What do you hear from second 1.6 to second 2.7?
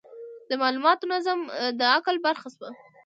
د عقل برخه شوه.